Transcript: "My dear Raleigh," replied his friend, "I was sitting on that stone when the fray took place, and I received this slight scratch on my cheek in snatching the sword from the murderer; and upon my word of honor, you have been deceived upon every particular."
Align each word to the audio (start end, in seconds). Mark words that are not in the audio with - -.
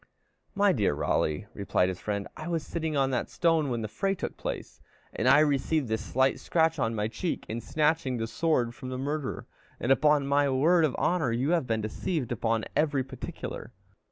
"My 0.55 0.71
dear 0.71 0.95
Raleigh," 0.95 1.45
replied 1.53 1.87
his 1.89 1.99
friend, 1.99 2.27
"I 2.35 2.47
was 2.47 2.63
sitting 2.65 2.97
on 2.97 3.11
that 3.11 3.29
stone 3.29 3.69
when 3.69 3.83
the 3.83 3.87
fray 3.87 4.15
took 4.15 4.35
place, 4.35 4.81
and 5.13 5.27
I 5.29 5.41
received 5.41 5.89
this 5.89 6.01
slight 6.03 6.39
scratch 6.39 6.79
on 6.79 6.95
my 6.95 7.07
cheek 7.07 7.45
in 7.47 7.61
snatching 7.61 8.17
the 8.17 8.25
sword 8.25 8.73
from 8.73 8.89
the 8.89 8.97
murderer; 8.97 9.45
and 9.79 9.91
upon 9.91 10.25
my 10.25 10.49
word 10.49 10.85
of 10.85 10.95
honor, 10.97 11.31
you 11.31 11.51
have 11.51 11.67
been 11.67 11.81
deceived 11.81 12.31
upon 12.31 12.65
every 12.75 13.03
particular." 13.03 13.73